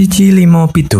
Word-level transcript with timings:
Cici 0.00 0.32
Limo 0.32 0.64
Pitu. 0.72 0.96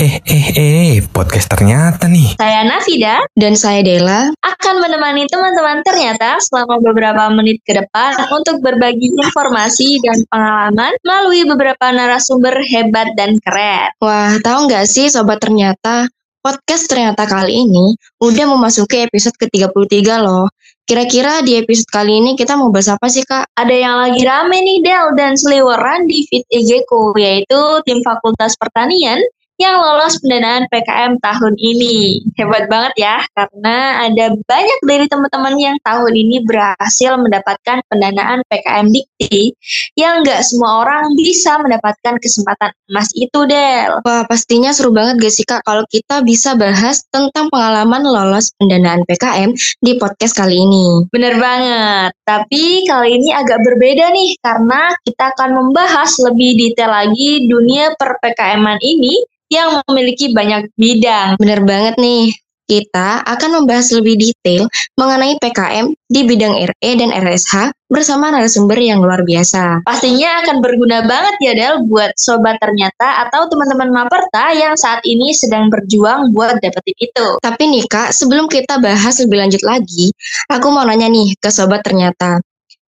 Eh, 0.00 0.16
eh, 0.24 0.46
eh, 0.56 1.04
podcast 1.12 1.44
ternyata 1.44 2.08
nih. 2.08 2.40
Saya 2.40 2.64
Nafida 2.64 3.20
Dan 3.36 3.52
saya 3.52 3.84
Dela. 3.84 4.32
akan 4.40 4.74
menemani 4.80 5.28
teman-teman 5.28 5.84
ternyata 5.84 6.40
selama 6.40 6.80
beberapa 6.80 7.28
menit 7.36 7.60
ke 7.68 7.76
depan 7.76 8.16
untuk 8.32 8.64
berbagi 8.64 9.12
informasi 9.12 10.00
dan 10.00 10.24
pengalaman 10.32 10.96
melalui 11.04 11.44
beberapa 11.44 11.92
narasumber 11.92 12.64
hebat 12.64 13.12
dan 13.12 13.36
keren. 13.44 13.92
Wah, 14.00 14.40
tahu 14.40 14.72
nggak 14.72 14.88
sih 14.88 15.12
Sobat 15.12 15.44
Ternyata? 15.44 16.08
Podcast 16.40 16.88
ternyata 16.88 17.28
kali 17.28 17.60
ini 17.60 17.92
udah 18.24 18.56
memasuki 18.56 19.04
episode 19.04 19.36
ke-33 19.36 20.00
loh. 20.24 20.48
Kira-kira 20.84 21.40
di 21.40 21.56
episode 21.56 21.88
kali 21.88 22.20
ini 22.20 22.36
kita 22.36 22.60
mau 22.60 22.68
bahas 22.68 22.92
apa 22.92 23.08
sih 23.08 23.24
Kak? 23.24 23.56
Ada 23.56 23.72
yang 23.72 23.96
lagi 24.04 24.20
rame 24.20 24.60
nih 24.60 24.84
Del 24.84 25.16
dan 25.16 25.32
seliweran 25.32 26.04
di 26.04 26.28
feed 26.28 26.44
IG-ku 26.52 27.16
yaitu 27.16 27.56
tim 27.88 28.04
Fakultas 28.04 28.52
Pertanian 28.60 29.16
yang 29.54 29.78
lolos 29.78 30.18
pendanaan 30.18 30.66
PKM 30.66 31.22
tahun 31.22 31.54
ini. 31.58 32.26
Hebat 32.34 32.66
banget 32.66 32.94
ya, 32.98 33.16
karena 33.38 34.06
ada 34.10 34.34
banyak 34.34 34.78
dari 34.82 35.06
teman-teman 35.06 35.54
yang 35.58 35.76
tahun 35.86 36.12
ini 36.14 36.42
berhasil 36.42 37.14
mendapatkan 37.14 37.78
pendanaan 37.86 38.42
PKM 38.50 38.90
Dikti 38.90 39.54
yang 39.94 40.26
nggak 40.26 40.42
semua 40.42 40.82
orang 40.82 41.14
bisa 41.14 41.58
mendapatkan 41.62 42.18
kesempatan 42.18 42.74
emas 42.90 43.08
itu, 43.14 43.40
Del. 43.46 44.02
Wah, 44.02 44.26
pastinya 44.26 44.74
seru 44.74 44.90
banget 44.90 45.22
gak 45.22 45.34
sih 45.34 45.46
Kak 45.46 45.62
kalau 45.62 45.86
kita 45.86 46.26
bisa 46.26 46.58
bahas 46.58 47.06
tentang 47.14 47.46
pengalaman 47.48 48.02
lolos 48.02 48.50
pendanaan 48.58 49.06
PKM 49.06 49.54
di 49.80 49.92
podcast 50.02 50.34
kali 50.34 50.58
ini. 50.58 51.06
Bener 51.14 51.38
banget, 51.38 52.10
tapi 52.26 52.82
kali 52.90 53.22
ini 53.22 53.30
agak 53.30 53.62
berbeda 53.62 54.10
nih 54.10 54.34
karena 54.42 54.90
kita 55.06 55.30
akan 55.36 55.50
membahas 55.62 56.10
lebih 56.26 56.58
detail 56.58 56.90
lagi 56.90 57.46
dunia 57.46 57.94
per 57.94 58.18
PKM-an 58.18 58.82
ini 58.82 59.33
yang 59.54 59.78
memiliki 59.86 60.34
banyak 60.34 60.70
bidang. 60.74 61.38
Bener 61.38 61.62
banget 61.62 61.94
nih. 62.02 62.34
Kita 62.64 63.20
akan 63.28 63.60
membahas 63.60 63.92
lebih 63.92 64.16
detail 64.16 64.64
mengenai 64.96 65.36
PKM 65.36 65.92
di 66.08 66.20
bidang 66.24 66.56
RE 66.64 66.90
dan 66.96 67.12
RSH 67.12 67.76
bersama 67.92 68.32
narasumber 68.32 68.80
yang 68.80 69.04
luar 69.04 69.20
biasa. 69.20 69.84
Pastinya 69.84 70.40
akan 70.40 70.64
berguna 70.64 71.04
banget 71.04 71.36
ya 71.44 71.52
Del 71.52 71.84
buat 71.84 72.16
sobat 72.16 72.56
ternyata 72.64 73.28
atau 73.28 73.52
teman-teman 73.52 73.92
Maperta 73.92 74.56
yang 74.56 74.80
saat 74.80 75.04
ini 75.04 75.36
sedang 75.36 75.68
berjuang 75.68 76.32
buat 76.32 76.56
dapetin 76.64 76.96
itu. 77.04 77.28
Tapi 77.44 77.62
nih 77.68 77.84
Kak, 77.84 78.16
sebelum 78.16 78.48
kita 78.48 78.80
bahas 78.80 79.20
lebih 79.20 79.44
lanjut 79.44 79.60
lagi, 79.60 80.08
aku 80.48 80.66
mau 80.72 80.88
nanya 80.88 81.12
nih 81.12 81.36
ke 81.36 81.52
sobat 81.52 81.84
ternyata. 81.84 82.40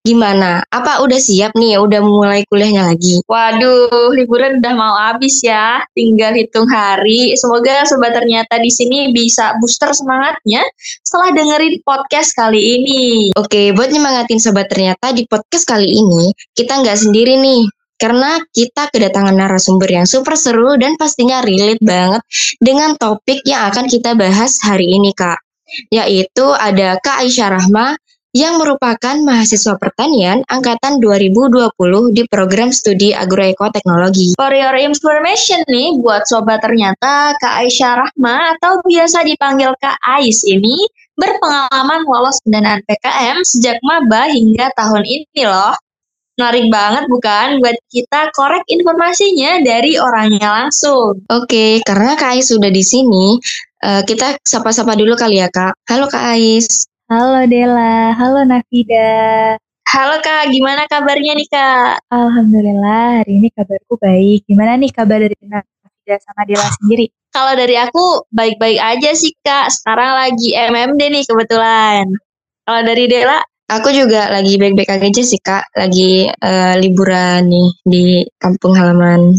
Gimana? 0.07 0.62
Apa 0.71 1.03
udah 1.03 1.19
siap 1.19 1.59
nih? 1.59 1.83
Udah 1.83 1.99
mulai 1.99 2.47
kuliahnya 2.47 2.95
lagi? 2.95 3.19
Waduh, 3.27 4.15
liburan 4.15 4.62
udah 4.62 4.75
mau 4.79 4.95
habis 4.95 5.43
ya. 5.43 5.83
Tinggal 5.99 6.31
hitung 6.39 6.71
hari. 6.71 7.35
Semoga 7.35 7.83
sobat 7.91 8.15
ternyata 8.15 8.62
di 8.62 8.71
sini 8.71 9.11
bisa 9.11 9.59
booster 9.59 9.91
semangatnya 9.91 10.62
setelah 11.03 11.34
dengerin 11.34 11.83
podcast 11.83 12.39
kali 12.39 12.79
ini. 12.79 13.34
Oke, 13.34 13.75
buat 13.75 13.91
nyemangatin 13.91 14.39
sobat 14.39 14.71
ternyata 14.71 15.11
di 15.11 15.27
podcast 15.27 15.67
kali 15.67 15.91
ini, 15.91 16.31
kita 16.55 16.87
nggak 16.87 17.03
sendiri 17.03 17.43
nih. 17.43 17.67
Karena 17.99 18.39
kita 18.55 18.87
kedatangan 18.95 19.34
narasumber 19.34 19.91
yang 19.91 20.07
super 20.07 20.39
seru 20.39 20.79
dan 20.79 20.95
pastinya 20.95 21.43
relate 21.43 21.83
banget 21.83 22.23
dengan 22.62 22.95
topik 22.95 23.43
yang 23.43 23.75
akan 23.75 23.91
kita 23.91 24.15
bahas 24.15 24.62
hari 24.62 24.87
ini, 24.87 25.11
Kak. 25.11 25.43
Yaitu 25.91 26.47
ada 26.55 26.95
Kak 27.03 27.27
Aisyah 27.27 27.59
Rahma 27.59 27.99
yang 28.37 28.61
merupakan 28.61 29.17
mahasiswa 29.25 29.81
pertanian 29.81 30.45
angkatan 30.53 31.01
2020 31.01 31.73
di 32.12 32.29
program 32.29 32.69
studi 32.69 33.17
agroekoteknologi. 33.17 34.37
For 34.37 34.53
your 34.53 34.77
information 34.77 35.65
nih, 35.65 35.97
buat 36.05 36.28
sobat 36.28 36.61
ternyata 36.61 37.33
Kak 37.41 37.65
Aisyah 37.65 37.97
Rahma 37.97 38.53
atau 38.53 38.84
biasa 38.84 39.25
dipanggil 39.25 39.72
Kak 39.81 39.97
Ais 40.05 40.44
ini 40.44 40.84
berpengalaman 41.16 42.05
lolos 42.05 42.37
pendanaan 42.44 42.84
PKM 42.84 43.41
sejak 43.41 43.81
maba 43.81 44.28
hingga 44.28 44.69
tahun 44.77 45.09
ini 45.09 45.49
loh. 45.49 45.72
Menarik 46.37 46.69
banget 46.69 47.09
bukan 47.09 47.65
buat 47.65 47.81
kita 47.88 48.28
korek 48.37 48.69
informasinya 48.69 49.65
dari 49.65 49.97
orangnya 49.97 50.53
langsung. 50.53 51.25
Oke, 51.32 51.81
karena 51.88 52.12
Kak 52.21 52.37
Ais 52.37 52.53
sudah 52.53 52.69
di 52.69 52.84
sini, 52.84 53.41
eh, 53.81 54.05
kita 54.05 54.44
sapa-sapa 54.44 54.93
dulu 54.93 55.16
kali 55.16 55.41
ya, 55.41 55.49
Kak. 55.49 55.88
Halo 55.88 56.05
Kak 56.12 56.37
Ais. 56.37 56.84
Halo 57.06 57.39
Dela, 57.47 58.19
halo 58.19 58.43
Nafida. 58.43 59.55
Halo 59.87 60.19
Kak, 60.19 60.50
gimana 60.50 60.91
kabarnya 60.91 61.39
nih 61.39 61.47
Kak? 61.47 62.03
Alhamdulillah 62.11 63.22
hari 63.22 63.39
ini 63.39 63.47
kabarku 63.55 63.94
baik. 63.94 64.43
Gimana 64.50 64.75
nih 64.75 64.91
kabar 64.91 65.22
dari 65.22 65.39
Nafida 65.47 66.19
sama 66.19 66.43
Dela 66.50 66.67
sendiri? 66.83 67.06
Kalau 67.31 67.55
dari 67.55 67.78
aku 67.78 68.27
baik-baik 68.34 68.83
aja 68.83 69.15
sih 69.15 69.31
Kak. 69.39 69.71
Sekarang 69.71 70.19
lagi 70.19 70.50
MMD 70.59 70.99
nih 71.15 71.25
kebetulan. 71.31 72.11
Kalau 72.67 72.83
dari 72.83 73.06
Dela? 73.06 73.38
Aku 73.71 73.94
juga 73.94 74.27
lagi 74.27 74.59
baik-baik 74.59 74.91
aja 74.91 75.23
sih, 75.23 75.38
Kak. 75.38 75.78
Lagi 75.78 76.27
eh, 76.27 76.75
liburan 76.83 77.47
nih 77.47 77.69
di 77.87 78.05
kampung 78.34 78.75
halaman. 78.75 79.31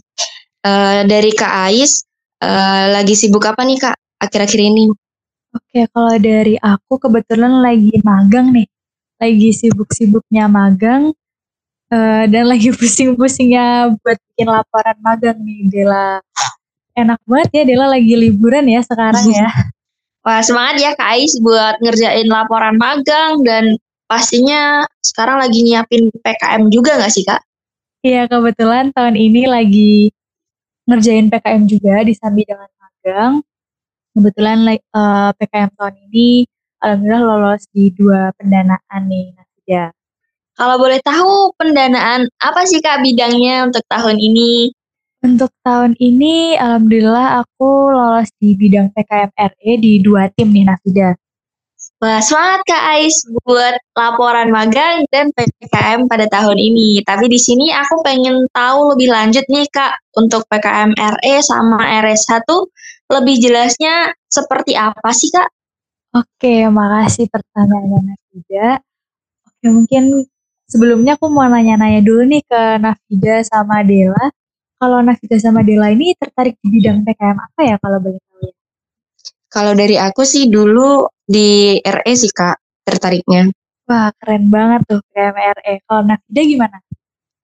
Eh, 0.64 1.04
dari 1.04 1.36
Kak 1.36 1.68
Ais, 1.68 2.08
eh, 2.40 2.96
lagi 2.96 3.12
sibuk 3.12 3.44
apa 3.44 3.68
nih, 3.68 3.76
Kak, 3.76 4.24
akhir-akhir 4.24 4.62
ini? 4.72 4.88
Oke, 5.56 5.88
kalau 5.90 6.16
dari 6.20 6.60
aku 6.60 7.00
kebetulan 7.00 7.64
lagi 7.64 7.96
magang 8.04 8.52
nih. 8.52 8.68
Lagi 9.18 9.50
sibuk-sibuknya 9.50 10.46
magang 10.46 11.16
eh, 11.90 12.24
dan 12.28 12.44
lagi 12.46 12.70
pusing-pusingnya 12.78 13.96
buat 13.98 14.18
bikin 14.32 14.48
laporan 14.52 14.98
magang 15.00 15.40
nih 15.42 15.72
Dela. 15.72 16.20
Enak 16.98 17.22
banget 17.30 17.50
ya 17.62 17.64
Dela 17.64 17.86
lagi 17.88 18.14
liburan 18.14 18.66
ya 18.68 18.82
sekarang 18.84 19.26
ya. 19.32 19.50
Wah 20.28 20.44
semangat 20.44 20.76
ya 20.84 20.92
Kak 20.92 21.08
Ais 21.16 21.40
buat 21.40 21.80
ngerjain 21.80 22.28
laporan 22.28 22.76
magang 22.76 23.48
dan 23.48 23.80
pastinya 24.12 24.84
sekarang 25.00 25.40
lagi 25.40 25.64
nyiapin 25.64 26.12
PKM 26.12 26.68
juga 26.68 27.00
nggak 27.00 27.14
sih 27.16 27.24
Kak? 27.24 27.40
Iya 28.04 28.28
kebetulan 28.28 28.92
tahun 28.92 29.16
ini 29.16 29.48
lagi 29.48 30.12
ngerjain 30.84 31.32
PKM 31.32 31.64
juga 31.68 32.04
disambi 32.04 32.44
dengan 32.44 32.68
magang. 32.76 33.34
Kebetulan 34.18 34.66
like, 34.66 34.82
eh, 34.98 35.30
PKM 35.38 35.70
tahun 35.78 35.96
ini 36.10 36.50
alhamdulillah 36.82 37.22
lolos 37.22 37.70
di 37.70 37.94
dua 37.94 38.34
pendanaan 38.34 39.02
nih 39.06 39.30
Nafida. 39.38 39.94
Kalau 40.58 40.76
boleh 40.82 40.98
tahu 41.06 41.54
pendanaan 41.54 42.26
apa 42.42 42.66
sih 42.66 42.82
Kak 42.82 43.06
bidangnya 43.06 43.70
untuk 43.70 43.86
tahun 43.86 44.18
ini? 44.18 44.74
Untuk 45.22 45.54
tahun 45.62 45.94
ini 46.02 46.58
alhamdulillah 46.58 47.46
aku 47.46 47.94
lolos 47.94 48.34
di 48.42 48.58
bidang 48.58 48.90
PKM 48.90 49.30
RE 49.38 49.72
di 49.78 50.02
dua 50.02 50.34
tim 50.34 50.50
nih 50.50 50.66
Nafida. 50.66 51.14
Wah 51.98 52.22
semangat 52.22 52.62
Kak 52.66 52.84
Ais 52.94 53.22
buat 53.46 53.74
laporan 53.98 54.54
magang 54.54 55.06
dan 55.14 55.30
PKM 55.34 56.10
pada 56.10 56.30
tahun 56.30 56.58
ini. 56.58 57.06
Tapi 57.06 57.26
di 57.26 57.38
sini 57.42 57.74
aku 57.74 58.02
pengen 58.02 58.50
tahu 58.54 58.98
lebih 58.98 59.14
lanjut 59.14 59.46
nih 59.50 59.66
Kak 59.70 59.98
untuk 60.18 60.42
PKM 60.50 60.94
RE 60.94 61.36
sama 61.42 61.86
RSH 62.02 62.46
tuh 62.46 62.70
lebih 63.08 63.36
jelasnya 63.40 64.12
seperti 64.28 64.76
apa 64.76 65.10
sih 65.16 65.32
Kak? 65.32 65.50
Oke, 66.16 66.68
makasih 66.68 67.28
pertanyaannya 67.32 68.00
Nafida. 68.14 68.80
Oke, 69.48 69.68
mungkin 69.70 70.04
sebelumnya 70.68 71.16
aku 71.16 71.32
mau 71.32 71.48
nanya-nanya 71.48 72.04
dulu 72.04 72.28
nih 72.28 72.44
ke 72.44 72.62
Nafida 72.80 73.44
sama 73.48 73.84
Dela. 73.84 74.32
Kalau 74.78 75.00
Nafida 75.02 75.38
sama 75.40 75.64
Dela 75.64 75.90
ini 75.90 76.14
tertarik 76.16 76.60
di 76.62 76.68
bidang 76.80 77.02
PKM 77.02 77.38
apa 77.38 77.62
ya 77.66 77.76
kalau 77.82 77.98
boleh 77.98 78.22
tahu 78.22 78.40
ya? 78.46 78.54
Kalau 79.48 79.74
dari 79.74 79.96
aku 79.96 80.22
sih 80.28 80.52
dulu 80.52 81.08
di 81.24 81.80
RE 81.80 82.14
sih, 82.14 82.30
Kak, 82.30 82.84
tertariknya. 82.84 83.48
Wah, 83.88 84.12
keren 84.20 84.52
banget 84.52 84.84
tuh 84.86 85.00
PKM 85.12 85.36
RE. 85.60 85.74
Kalau 85.88 86.02
Nafida 86.04 86.42
gimana? 86.44 86.78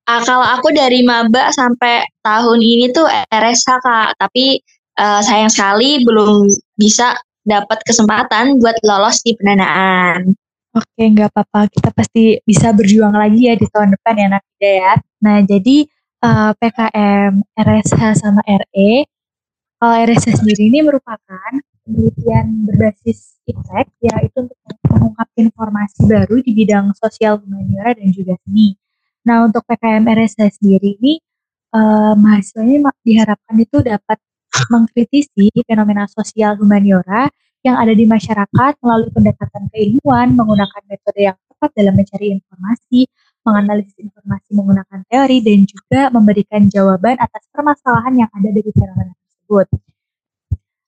Ah, 0.03 0.19
kalau 0.19 0.43
aku 0.43 0.75
dari 0.75 0.99
maba 0.99 1.47
sampai 1.55 2.03
tahun 2.19 2.59
ini 2.59 2.91
tuh 2.91 3.07
RSH 3.31 3.69
Kak, 3.79 4.19
tapi 4.19 4.59
eh, 4.97 5.21
sayang 5.25 5.51
sekali 5.51 6.01
belum 6.05 6.49
bisa 6.77 7.17
dapat 7.43 7.83
kesempatan 7.83 8.57
buat 8.59 8.79
lolos 8.87 9.19
di 9.21 9.35
pendanaan. 9.35 10.31
Oke, 10.73 11.03
nggak 11.05 11.29
apa-apa. 11.29 11.69
Kita 11.69 11.93
pasti 11.93 12.41
bisa 12.41 12.73
berjuang 12.73 13.13
lagi 13.13 13.45
ya 13.45 13.53
di 13.53 13.67
tahun 13.69 13.93
depan 13.93 14.13
ya 14.17 14.27
Nafida 14.33 14.71
ya. 14.73 14.93
Nah, 15.21 15.37
jadi 15.45 15.77
eh, 16.25 16.51
PKM 16.57 17.33
RSH 17.53 18.01
sama 18.17 18.41
RE, 18.47 18.91
kalau 19.77 19.95
RSH 20.01 20.41
sendiri 20.41 20.71
ini 20.71 20.79
merupakan 20.81 21.51
penelitian 21.83 22.65
berbasis 22.65 23.37
iptek, 23.43 23.91
yaitu 24.01 24.47
untuk 24.47 24.57
mengungkap 24.89 25.27
informasi 25.35 25.99
baru 26.07 26.39
di 26.39 26.51
bidang 26.55 26.95
sosial 26.95 27.37
humaniora 27.43 27.93
dan 27.93 28.09
juga 28.09 28.33
seni. 28.47 28.73
Nah, 29.27 29.45
untuk 29.45 29.61
PKM 29.67 30.03
RSH 30.07 30.63
sendiri 30.63 30.95
ini, 30.97 31.19
eh, 31.75 32.13
mahasiswanya 32.17 32.89
ma- 32.89 33.01
diharapkan 33.03 33.55
itu 33.59 33.77
dapat 33.83 34.17
mengkritisi 34.69 35.49
fenomena 35.65 36.05
sosial 36.09 36.55
humaniora 36.59 37.29
yang 37.63 37.79
ada 37.79 37.95
di 37.95 38.03
masyarakat 38.03 38.73
melalui 38.83 39.09
pendekatan 39.09 39.71
keilmuan, 39.71 40.35
menggunakan 40.35 40.81
metode 40.85 41.31
yang 41.31 41.37
tepat 41.47 41.71
dalam 41.79 41.95
mencari 41.95 42.27
informasi, 42.35 43.07
menganalisis 43.47 43.95
informasi 44.03 44.49
menggunakan 44.51 44.99
teori, 45.07 45.37
dan 45.39 45.59
juga 45.63 46.01
memberikan 46.11 46.61
jawaban 46.67 47.15
atas 47.19 47.43
permasalahan 47.55 48.27
yang 48.27 48.29
ada 48.35 48.49
dari 48.51 48.71
fenomena 48.75 49.15
tersebut. 49.15 49.67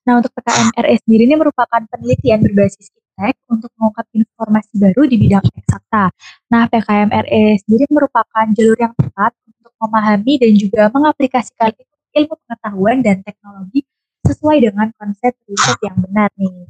Nah, 0.06 0.22
untuk 0.22 0.30
PKM 0.38 0.70
RE 0.76 0.94
sendiri 1.02 1.22
ini 1.26 1.34
merupakan 1.34 1.80
penelitian 1.90 2.38
berbasis 2.44 2.92
iptek 2.94 3.34
untuk 3.50 3.72
mengungkap 3.80 4.06
informasi 4.14 4.72
baru 4.78 5.02
di 5.08 5.16
bidang 5.18 5.42
eksakta. 5.42 6.12
Nah, 6.52 6.68
PKM 6.68 7.10
RE 7.10 7.44
sendiri 7.64 7.88
merupakan 7.90 8.46
jalur 8.52 8.78
yang 8.78 8.94
tepat 8.94 9.32
untuk 9.48 9.72
memahami 9.80 10.38
dan 10.38 10.52
juga 10.54 10.82
mengaplikasikan 10.92 11.72
ilmu 12.16 12.34
pengetahuan 12.44 13.04
dan 13.04 13.20
teknologi 13.20 13.84
sesuai 14.24 14.58
dengan 14.64 14.88
konsep 14.96 15.36
riset 15.46 15.78
yang 15.84 15.96
benar 16.00 16.32
nih. 16.40 16.66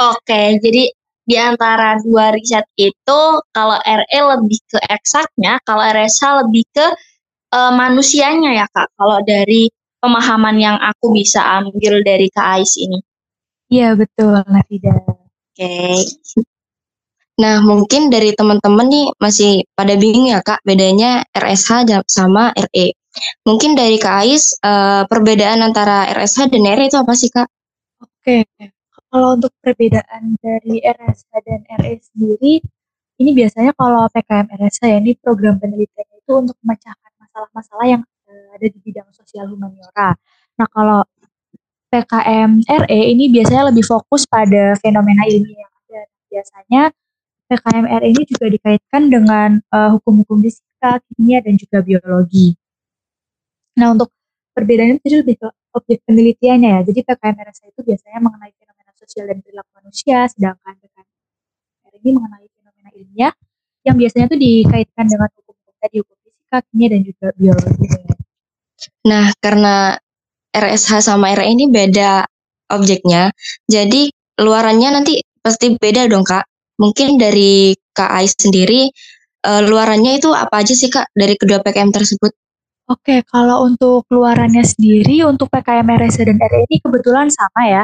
Oke, 0.00 0.58
jadi 0.58 0.90
di 1.24 1.36
antara 1.38 1.96
dua 2.02 2.34
riset 2.34 2.66
itu 2.74 3.20
kalau 3.54 3.78
RE 3.78 4.20
lebih 4.36 4.60
ke 4.66 4.78
eksaknya, 4.90 5.62
kalau 5.62 5.86
RSH 5.86 6.22
lebih 6.44 6.64
ke 6.74 6.86
uh, 7.54 7.72
manusianya 7.72 8.64
ya 8.64 8.66
kak. 8.68 8.90
Kalau 8.98 9.22
dari 9.22 9.70
pemahaman 10.00 10.56
yang 10.58 10.76
aku 10.80 11.12
bisa 11.12 11.44
ambil 11.60 12.00
dari 12.02 12.32
Kak 12.32 12.58
Ais 12.58 12.74
ini. 12.80 12.98
Iya 13.70 13.94
betul, 13.94 14.42
Nafida. 14.48 14.96
Oke. 15.06 15.22
Okay. 15.54 15.96
Nah 17.40 17.62
mungkin 17.64 18.12
dari 18.12 18.36
teman-teman 18.36 18.88
nih 18.90 19.06
masih 19.16 19.64
pada 19.72 19.96
bingung 19.96 20.28
ya 20.28 20.44
Kak 20.44 20.60
bedanya 20.66 21.24
RSH 21.32 21.88
sama 22.10 22.52
RE. 22.52 22.99
Mungkin 23.44 23.74
dari 23.74 23.98
Kak 23.98 24.16
Ais 24.22 24.54
uh, 24.62 25.02
perbedaan 25.10 25.60
antara 25.60 26.06
RSH 26.14 26.50
dan 26.50 26.62
RE 26.62 26.84
itu 26.86 26.98
apa 26.98 27.12
sih 27.18 27.30
Kak? 27.30 27.48
Oke, 28.00 28.46
kalau 29.10 29.34
untuk 29.34 29.50
perbedaan 29.58 30.38
dari 30.38 30.78
RSH 30.80 31.32
dan 31.42 31.60
RE 31.82 31.98
sendiri, 31.98 32.62
ini 33.20 33.30
biasanya 33.34 33.74
kalau 33.74 34.06
PKM 34.08 34.48
RSH 34.54 34.82
ya 34.86 34.96
ini 35.02 35.12
program 35.18 35.58
penelitian 35.58 36.08
itu 36.16 36.32
untuk 36.32 36.56
memecahkan 36.62 37.12
masalah-masalah 37.18 37.86
yang 37.86 38.02
ada 38.54 38.66
di 38.66 38.78
bidang 38.82 39.08
sosial 39.14 39.50
humaniora. 39.50 40.14
Nah, 40.60 40.66
kalau 40.68 41.00
PKM 41.90 42.62
RE 42.62 43.00
ini 43.10 43.26
biasanya 43.32 43.74
lebih 43.74 43.82
fokus 43.82 44.22
pada 44.28 44.78
fenomena 44.78 45.26
ilmiah 45.26 45.66
yang 45.66 45.72
ada. 45.74 46.00
Biasanya 46.30 46.82
PKM 47.50 47.84
RE 47.88 48.06
ini 48.14 48.22
juga 48.30 48.46
dikaitkan 48.46 49.02
dengan 49.10 49.58
uh, 49.74 49.98
hukum-hukum 49.98 50.38
fisika, 50.38 51.02
kimia, 51.10 51.42
dan 51.42 51.58
juga 51.58 51.82
biologi. 51.82 52.54
Nah, 53.78 53.94
untuk 53.94 54.10
perbedaannya 54.56 54.98
itu 55.02 55.20
lebih 55.22 55.36
ke 55.38 55.48
objek 55.76 56.02
penelitiannya 56.08 56.68
ya. 56.74 56.80
Jadi 56.82 57.00
PKM 57.06 57.36
RSA 57.38 57.64
itu 57.70 57.80
biasanya 57.86 58.18
mengenai 58.18 58.52
fenomena 58.58 58.92
sosial 58.98 59.24
dan 59.30 59.38
perilaku 59.38 59.70
manusia, 59.78 60.26
sedangkan 60.26 60.74
PKM 60.80 61.06
ini 62.00 62.10
mengenai 62.16 62.48
fenomena 62.56 62.90
ilmiah 62.96 63.32
yang 63.84 63.96
biasanya 63.96 64.26
itu 64.32 64.36
dikaitkan 64.40 65.04
dengan 65.08 65.28
hukum-hukum 65.36 65.74
tadi, 65.80 65.96
hukum 66.00 66.16
fisika, 66.24 66.58
kimia, 66.68 66.88
dan 66.92 67.00
juga 67.04 67.26
biologi. 67.36 67.86
Nah, 69.08 69.26
karena 69.40 69.96
RSH 70.50 71.04
sama 71.04 71.32
RE 71.36 71.46
ini 71.46 71.68
beda 71.68 72.24
objeknya, 72.72 73.30
jadi 73.68 74.10
luarannya 74.40 74.88
nanti 75.00 75.20
pasti 75.40 75.76
beda 75.76 76.08
dong 76.08 76.24
Kak. 76.24 76.44
Mungkin 76.80 77.20
dari 77.20 77.76
Kak 77.92 78.08
Ais 78.08 78.32
sendiri, 78.32 78.88
uh, 79.44 79.60
luarannya 79.60 80.16
itu 80.16 80.32
apa 80.32 80.64
aja 80.64 80.72
sih 80.72 80.88
Kak 80.88 81.12
dari 81.12 81.36
kedua 81.36 81.60
PKM 81.60 81.92
tersebut? 81.92 82.32
Oke, 82.90 83.22
kalau 83.22 83.70
untuk 83.70 84.02
luarannya 84.10 84.66
sendiri, 84.66 85.22
untuk 85.22 85.46
PKM 85.46 85.86
RSH 85.86 86.26
dan 86.26 86.42
RE 86.42 86.66
ini 86.66 86.82
kebetulan 86.82 87.30
sama 87.30 87.62
ya, 87.62 87.82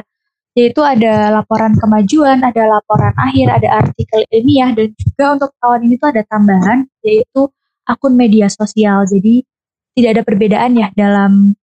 yaitu 0.58 0.82
ada 0.82 1.30
laporan 1.30 1.78
kemajuan, 1.78 2.42
ada 2.42 2.66
laporan 2.66 3.14
akhir, 3.14 3.46
ada 3.54 3.86
artikel 3.86 4.26
ilmiah, 4.34 4.74
dan 4.74 4.90
juga 4.98 5.24
untuk 5.38 5.50
tahun 5.62 5.80
ini 5.86 5.94
tuh 6.02 6.10
ada 6.10 6.22
tambahan, 6.26 6.90
yaitu 7.06 7.46
akun 7.86 8.18
media 8.18 8.50
sosial. 8.50 9.06
Jadi 9.06 9.46
tidak 9.94 10.10
ada 10.18 10.22
perbedaan 10.26 10.74
ya 10.74 10.90
dalam 10.90 11.54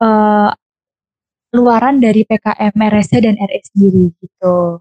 uh, 0.00 0.48
dari 2.00 2.24
PKM 2.24 2.72
RSC 2.72 3.12
dan 3.20 3.36
RE 3.36 3.60
sendiri 3.68 4.16
gitu. 4.16 4.80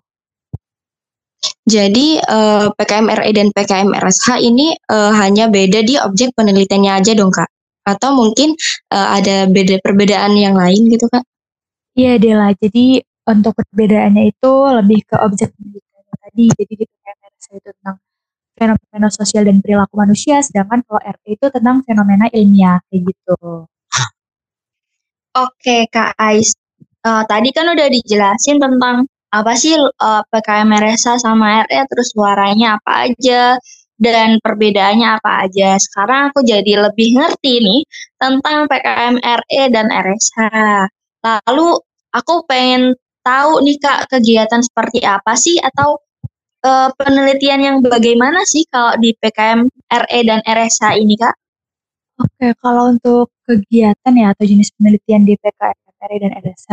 Jadi 1.67 2.23
uh, 2.23 2.65
eh, 2.65 2.67
PKM 2.71 3.07
RE 3.19 3.31
dan 3.35 3.47
PKM 3.51 3.91
RSH 3.99 4.39
ini 4.39 4.71
uh, 4.87 5.11
hanya 5.11 5.51
beda 5.51 5.83
di 5.83 5.99
objek 5.99 6.31
penelitiannya 6.39 6.91
aja 6.95 7.11
dong 7.11 7.35
kak? 7.35 7.51
Atau 7.81 8.13
mungkin 8.13 8.53
uh, 8.93 9.07
ada 9.17 9.49
beda 9.49 9.81
perbedaan 9.81 10.37
yang 10.37 10.53
lain 10.53 10.89
gitu 10.89 11.09
kak? 11.09 11.25
Iya 11.97 12.21
Dela, 12.21 12.55
jadi 12.55 13.03
untuk 13.27 13.53
perbedaannya 13.57 14.31
itu 14.31 14.51
lebih 14.79 14.99
ke 15.05 15.15
objek 15.19 15.51
penelitiannya 15.53 16.15
tadi. 16.23 16.45
Jadi 16.55 16.73
di 16.79 16.85
PKM 16.87 17.19
RSH 17.27 17.47
itu 17.59 17.69
tentang 17.75 17.97
fenomena 18.55 19.09
sosial 19.09 19.43
dan 19.49 19.57
perilaku 19.59 19.93
manusia, 19.97 20.37
sedangkan 20.45 20.85
kalau 20.85 21.01
RE 21.01 21.29
itu 21.33 21.45
tentang 21.49 21.81
fenomena 21.81 22.29
ilmiah 22.29 22.77
kayak 22.87 23.01
gitu. 23.09 23.65
Oke 25.31 25.87
Kak 25.87 26.13
Ais, 26.19 26.53
uh, 27.07 27.23
tadi 27.23 27.49
kan 27.55 27.65
udah 27.71 27.87
dijelasin 27.87 28.59
tentang 28.59 29.07
apa 29.31 29.55
sih 29.55 29.79
uh, 29.79 30.21
PKM 30.27 30.67
RSA 30.67 31.23
sama 31.23 31.63
RE, 31.63 31.79
terus 31.87 32.11
suaranya 32.11 32.77
apa 32.77 33.07
aja, 33.07 33.55
dan 34.01 34.41
perbedaannya 34.41 35.21
apa 35.21 35.45
aja. 35.45 35.77
Sekarang 35.77 36.33
aku 36.33 36.41
jadi 36.41 36.89
lebih 36.89 37.21
ngerti 37.21 37.61
nih 37.61 37.81
tentang 38.17 38.65
PKM 38.65 39.15
RE 39.21 39.61
dan 39.69 39.87
RSH. 39.93 40.37
Lalu 41.21 41.77
aku 42.09 42.33
pengen 42.49 42.97
tahu 43.21 43.61
nih 43.61 43.77
Kak, 43.77 44.09
kegiatan 44.09 44.65
seperti 44.65 45.05
apa 45.05 45.37
sih 45.37 45.61
atau 45.61 46.01
uh, 46.65 46.89
penelitian 46.97 47.61
yang 47.61 47.77
bagaimana 47.85 48.41
sih 48.49 48.65
kalau 48.73 48.97
di 48.97 49.13
PKM 49.13 49.69
RE 49.85 50.19
dan 50.25 50.41
RSH 50.41 50.97
ini 50.97 51.13
Kak? 51.13 51.35
Oke, 52.21 52.53
kalau 52.57 52.93
untuk 52.93 53.33
kegiatan 53.45 54.13
ya 54.13 54.33
atau 54.33 54.45
jenis 54.45 54.73
penelitian 54.77 55.25
di 55.25 55.37
PKM 55.37 55.93
RE 56.09 56.17
dan 56.21 56.31
RSH, 56.41 56.71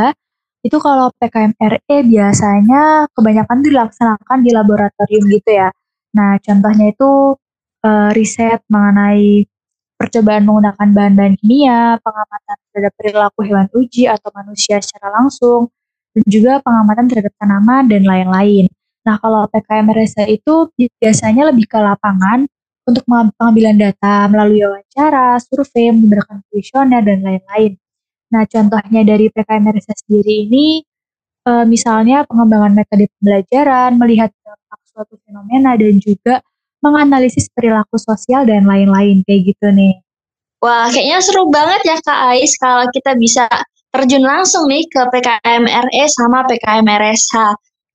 itu 0.65 0.77
kalau 0.81 1.13
PKM 1.21 1.53
RE 1.57 1.97
biasanya 2.09 3.09
kebanyakan 3.13 3.59
dilaksanakan 3.61 4.39
di 4.45 4.51
laboratorium 4.53 5.25
gitu 5.29 5.51
ya. 5.53 5.69
Nah, 6.19 6.35
contohnya 6.43 6.91
itu 6.91 7.39
uh, 7.87 8.11
riset 8.11 8.59
mengenai 8.67 9.47
percobaan 9.95 10.43
menggunakan 10.47 10.89
bahan-bahan 10.91 11.35
kimia, 11.39 11.99
pengamatan 12.03 12.57
terhadap 12.71 12.93
perilaku 12.99 13.39
hewan 13.47 13.69
uji 13.75 14.11
atau 14.11 14.31
manusia 14.35 14.83
secara 14.83 15.15
langsung, 15.15 15.71
dan 16.15 16.25
juga 16.27 16.53
pengamatan 16.63 17.07
terhadap 17.07 17.35
tanaman 17.39 17.87
dan 17.87 18.03
lain-lain. 18.03 18.67
Nah, 19.07 19.19
kalau 19.23 19.47
PKM 19.51 19.87
RSA 19.95 20.25
itu 20.27 20.71
biasanya 20.99 21.55
lebih 21.55 21.71
ke 21.71 21.79
lapangan 21.79 22.51
untuk 22.89 23.05
pengambilan 23.07 23.77
data 23.79 24.27
melalui 24.27 24.65
wawancara, 24.65 25.39
survei, 25.39 25.93
menggunakan 25.95 26.41
kuesioner, 26.51 27.03
dan 27.05 27.21
lain-lain. 27.23 27.79
Nah, 28.33 28.45
contohnya 28.49 29.01
dari 29.05 29.29
PKM 29.29 29.65
RSA 29.71 29.95
sendiri 30.05 30.49
ini, 30.49 30.67
e, 31.45 31.53
misalnya 31.69 32.25
pengembangan 32.29 32.73
metode 32.77 33.09
pembelajaran, 33.19 33.97
melihat 33.97 34.31
dampak 34.41 34.81
suatu 34.99 35.15
fenomena, 35.23 35.79
dan 35.79 36.03
juga 36.03 36.43
menganalisis 36.83 37.47
perilaku 37.55 37.95
sosial 37.95 38.43
dan 38.43 38.67
lain-lain, 38.67 39.23
kayak 39.23 39.55
gitu 39.55 39.71
nih. 39.71 39.95
Wah, 40.59 40.91
kayaknya 40.91 41.23
seru 41.23 41.47
banget 41.55 41.87
ya 41.87 41.97
Kak 42.03 42.35
Ais 42.35 42.59
kalau 42.59 42.91
kita 42.91 43.15
bisa 43.15 43.47
terjun 43.95 44.27
langsung 44.27 44.67
nih 44.67 44.83
ke 44.91 45.07
PKM 45.07 45.71
RE 45.71 46.05
sama 46.11 46.43
PKM 46.51 46.83
RSH. 46.83 47.35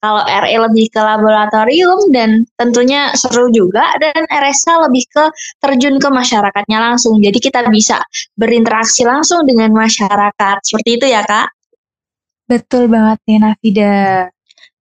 Kalau 0.04 0.20
RE 0.28 0.56
lebih 0.68 0.92
ke 0.92 1.00
laboratorium 1.00 2.12
dan 2.12 2.44
tentunya 2.60 3.16
seru 3.16 3.48
juga 3.52 3.88
dan 4.04 4.28
RSA 4.28 4.84
lebih 4.88 5.08
ke 5.08 5.32
terjun 5.64 5.96
ke 5.96 6.08
masyarakatnya 6.12 6.80
langsung. 6.80 7.24
Jadi 7.24 7.40
kita 7.40 7.64
bisa 7.72 8.04
berinteraksi 8.36 9.08
langsung 9.08 9.48
dengan 9.48 9.72
masyarakat. 9.72 10.60
Seperti 10.60 11.00
itu 11.00 11.08
ya, 11.08 11.24
Kak? 11.24 11.56
Betul 12.52 12.92
banget 12.92 13.20
nih, 13.24 13.38
Nafida. 13.40 14.28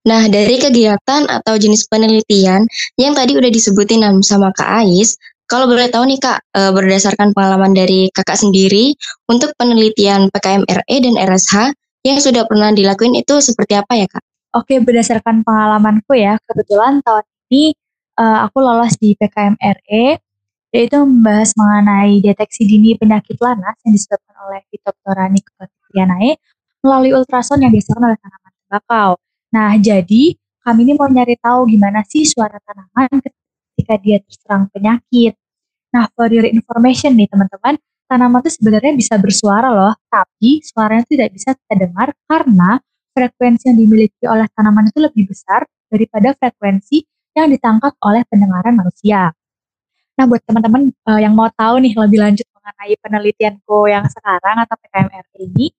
Nah, 0.03 0.27
dari 0.27 0.59
kegiatan 0.59 1.31
atau 1.31 1.55
jenis 1.55 1.87
penelitian 1.87 2.67
yang 2.99 3.15
tadi 3.15 3.39
udah 3.39 3.47
disebutin 3.47 4.03
sama 4.27 4.51
Kak 4.51 4.83
Ais, 4.83 5.15
kalau 5.47 5.71
boleh 5.71 5.87
tahu 5.93 6.11
nih 6.11 6.19
Kak, 6.19 6.39
eh, 6.59 6.73
berdasarkan 6.75 7.31
pengalaman 7.31 7.71
dari 7.71 8.11
Kakak 8.11 8.35
sendiri, 8.41 8.99
untuk 9.31 9.55
penelitian 9.55 10.27
PKM 10.33 10.67
RE 10.67 10.97
dan 10.97 11.15
RSH 11.21 11.55
yang 12.03 12.19
sudah 12.19 12.43
pernah 12.51 12.75
dilakuin 12.75 13.15
itu 13.15 13.39
seperti 13.39 13.79
apa 13.79 13.95
ya 13.95 14.11
Kak? 14.11 14.25
Oke, 14.59 14.83
berdasarkan 14.83 15.47
pengalamanku 15.47 16.19
ya, 16.19 16.35
kebetulan 16.51 16.99
tahun 17.07 17.25
ini 17.53 17.73
uh, 18.19 18.49
aku 18.49 18.59
lolos 18.59 18.99
di 18.99 19.15
PKM 19.15 19.55
RE, 19.61 20.19
yaitu 20.73 20.97
membahas 20.99 21.55
mengenai 21.55 22.19
deteksi 22.25 22.65
dini 22.65 22.99
penyakit 22.99 23.37
lanas 23.39 23.77
yang 23.87 23.93
disebabkan 23.95 24.35
oleh 24.49 24.61
Phytophthora 24.73 25.29
nicotianae 25.31 26.41
melalui 26.83 27.13
ultrason 27.15 27.61
yang 27.63 27.71
dihasilkan 27.71 28.03
oleh 28.03 28.19
tanaman 28.19 28.53
tembakau. 28.67 29.11
Nah, 29.53 29.77
jadi 29.77 30.33
kami 30.65 30.81
ini 30.89 30.93
mau 30.97 31.13
nyari 31.13 31.37
tahu 31.37 31.69
gimana 31.69 32.01
sih 32.09 32.25
suara 32.25 32.57
tanaman 32.65 33.21
ketika 33.21 33.95
dia 34.01 34.17
terserang 34.25 34.73
penyakit. 34.73 35.37
Nah, 35.93 36.09
for 36.17 36.33
your 36.33 36.49
information 36.49 37.13
nih 37.13 37.29
teman-teman, 37.29 37.77
tanaman 38.09 38.41
itu 38.41 38.57
sebenarnya 38.57 38.93
bisa 38.97 39.15
bersuara 39.21 39.69
loh, 39.69 39.93
tapi 40.09 40.65
suaranya 40.65 41.05
tidak 41.05 41.29
bisa 41.37 41.53
kita 41.53 41.85
dengar 41.85 42.17
karena 42.25 42.81
frekuensi 43.13 43.69
yang 43.69 43.77
dimiliki 43.77 44.25
oleh 44.25 44.49
tanaman 44.57 44.89
itu 44.89 44.99
lebih 45.05 45.29
besar 45.29 45.69
daripada 45.93 46.33
frekuensi 46.33 47.05
yang 47.37 47.53
ditangkap 47.53 47.93
oleh 48.01 48.25
pendengaran 48.25 48.73
manusia. 48.73 49.37
Nah, 50.17 50.25
buat 50.25 50.41
teman-teman 50.49 50.93
uh, 51.09 51.21
yang 51.21 51.37
mau 51.37 51.53
tahu 51.53 51.81
nih 51.85 51.93
lebih 51.93 52.21
lanjut 52.21 52.47
mengenai 52.57 52.95
penelitianku 53.01 53.79
yang 53.89 54.05
sekarang 54.09 54.57
atau 54.65 54.77
PKMR 54.81 55.27
ini, 55.45 55.73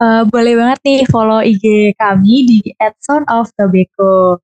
uh, 0.00 0.22
boleh 0.28 0.54
banget 0.56 0.78
nih 0.84 1.00
follow 1.08 1.40
IG 1.40 1.96
kami 1.96 2.34
di 2.48 2.58
@soundoftobacco. 3.00 4.40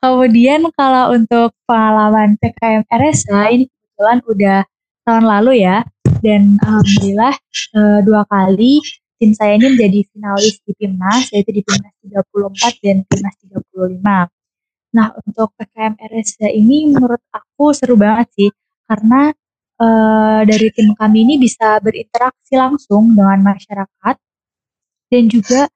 Kemudian 0.00 0.64
kalau 0.72 1.12
untuk 1.12 1.52
pengalaman 1.68 2.40
PKM 2.40 2.88
RSA 2.88 3.52
ini 3.52 3.68
kebetulan 3.68 4.18
udah 4.24 4.58
tahun 5.04 5.24
lalu 5.28 5.52
ya, 5.60 5.84
dan 6.24 6.56
alhamdulillah 6.64 7.34
uh, 7.76 8.00
dua 8.00 8.24
kali 8.24 8.80
tim 9.20 9.36
saya 9.36 9.60
ini 9.60 9.76
menjadi 9.76 10.00
finalis 10.16 10.56
di 10.64 10.72
Timnas, 10.80 11.28
yaitu 11.28 11.52
di 11.52 11.60
Timnas 11.60 11.92
34 12.00 12.80
dan 12.80 12.96
Timnas 13.04 13.34
35. 13.44 14.96
Nah, 14.96 15.06
untuk 15.20 15.52
PKM 15.60 15.94
RSA 16.00 16.48
ini 16.48 16.88
menurut 16.88 17.20
aku 17.28 17.76
seru 17.76 18.00
banget 18.00 18.32
sih, 18.32 18.50
karena 18.88 19.28
uh, 19.76 20.40
dari 20.48 20.72
tim 20.72 20.96
kami 20.96 21.28
ini 21.28 21.34
bisa 21.36 21.76
berinteraksi 21.84 22.56
langsung 22.56 23.12
dengan 23.12 23.44
masyarakat 23.44 24.16
dan 25.10 25.26
juga 25.26 25.66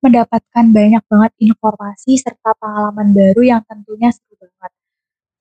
mendapatkan 0.00 0.64
banyak 0.70 1.02
banget 1.08 1.32
informasi 1.40 2.20
serta 2.20 2.54
pengalaman 2.60 3.10
baru 3.10 3.42
yang 3.42 3.60
tentunya 3.64 4.12
seru 4.12 4.36
banget. 4.36 4.72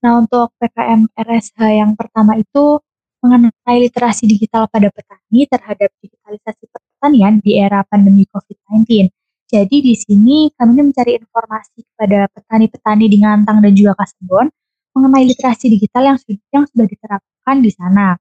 Nah, 0.03 0.11
untuk 0.19 0.51
PKM 0.59 1.07
RSH 1.15 1.59
yang 1.79 1.91
pertama 1.95 2.35
itu 2.35 2.79
mengenai 3.23 3.77
literasi 3.87 4.27
digital 4.27 4.67
pada 4.67 4.91
petani 4.91 5.47
terhadap 5.47 5.89
digitalisasi 6.03 6.63
pertanian 6.67 7.39
di 7.39 7.55
era 7.55 7.87
pandemi 7.87 8.27
COVID-19. 8.27 9.07
Jadi 9.47 9.77
di 9.79 9.95
sini 9.95 10.51
kami 10.55 10.91
mencari 10.91 11.15
informasi 11.19 11.87
kepada 11.87 12.27
petani-petani 12.35 13.05
di 13.07 13.17
Ngantang 13.21 13.63
dan 13.63 13.71
juga 13.71 13.95
Kasebon 13.95 14.51
mengenai 14.97 15.23
literasi 15.29 15.71
digital 15.71 16.03
yang, 16.15 16.17
yang 16.51 16.65
sudah 16.67 16.87
diterapkan 16.89 17.55
di 17.63 17.71
sana. 17.71 18.17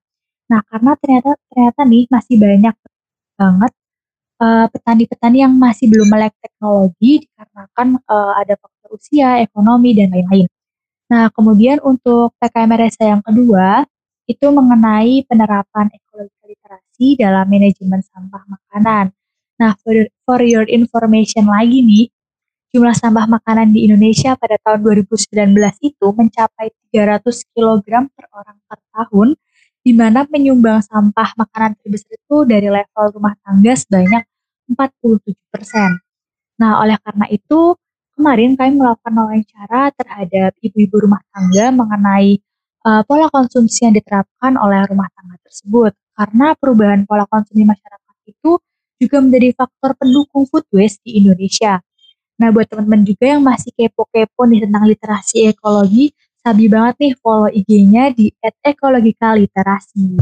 Nah, 0.51 0.61
karena 0.69 0.93
ternyata 1.01 1.31
ternyata 1.51 1.81
nih 1.89 2.05
masih 2.13 2.37
banyak 2.39 2.75
banget 3.35 3.73
petani 4.39 4.69
petani-petani 4.73 5.39
yang 5.45 5.55
masih 5.55 5.87
belum 5.87 6.09
melek 6.11 6.35
teknologi 6.43 7.27
dikarenakan 7.27 8.01
uh, 8.07 8.35
ada 8.39 8.55
faktor 8.59 8.91
usia, 8.97 9.41
ekonomi 9.43 9.95
dan 9.95 10.11
lain-lain. 10.11 10.49
Nah, 11.13 11.29
kemudian 11.29 11.77
untuk 11.85 12.33
PKM 12.41 12.73
yang 13.05 13.21
kedua 13.21 13.85
itu 14.25 14.47
mengenai 14.49 15.27
penerapan 15.29 15.93
ekologi 15.93 16.33
literasi 16.49 17.07
dalam 17.21 17.45
manajemen 17.51 18.01
sampah 18.01 18.43
makanan. 18.49 19.13
Nah, 19.61 19.77
for, 19.85 19.95
for 20.25 20.41
your 20.41 20.65
information 20.65 21.47
lagi 21.53 21.85
nih, 21.85 22.09
jumlah 22.73 22.97
sampah 22.97 23.29
makanan 23.29 23.77
di 23.77 23.85
Indonesia 23.85 24.33
pada 24.41 24.57
tahun 24.65 24.81
2019 24.81 25.53
itu 25.85 26.07
mencapai 26.17 26.73
300 26.91 27.53
kg 27.53 28.09
per 28.09 28.27
orang 28.33 28.59
per 28.65 28.81
tahun, 28.97 29.29
di 29.83 29.91
mana 29.91 30.23
penyumbang 30.23 30.79
sampah 30.87 31.35
makanan 31.35 31.75
terbesar 31.83 32.15
itu 32.15 32.37
dari 32.47 32.71
level 32.71 33.05
rumah 33.19 33.35
tangga 33.43 33.75
sebanyak 33.75 34.23
47 34.71 35.35
persen. 35.51 35.99
Nah, 36.63 36.79
oleh 36.79 36.95
karena 37.03 37.27
itu, 37.27 37.75
kemarin 38.15 38.55
kami 38.55 38.79
melakukan 38.79 39.13
wawancara 39.13 39.91
terhadap 39.99 40.55
ibu-ibu 40.63 41.11
rumah 41.11 41.19
tangga 41.35 41.75
mengenai 41.75 42.39
uh, 42.87 43.03
pola 43.03 43.27
konsumsi 43.27 43.83
yang 43.83 43.99
diterapkan 43.99 44.55
oleh 44.55 44.87
rumah 44.87 45.11
tangga 45.19 45.37
tersebut. 45.43 45.93
Karena 46.15 46.55
perubahan 46.55 47.03
pola 47.03 47.27
konsumsi 47.27 47.67
masyarakat 47.67 48.17
itu 48.31 48.63
juga 49.03 49.19
menjadi 49.19 49.51
faktor 49.59 49.99
pendukung 49.99 50.47
food 50.47 50.63
waste 50.71 51.03
di 51.03 51.19
Indonesia. 51.19 51.83
Nah, 52.39 52.49
buat 52.55 52.71
teman-teman 52.71 53.03
juga 53.03 53.35
yang 53.35 53.43
masih 53.43 53.75
kepo-kepo 53.75 54.47
nih 54.47 54.63
tentang 54.67 54.87
literasi 54.87 55.51
ekologi, 55.51 56.15
sabi 56.43 56.67
banget 56.67 56.95
nih 56.99 57.13
follow 57.23 57.47
IG-nya 57.47 58.11
di 58.11 58.35
@ekologicaliterasi. 58.43 60.19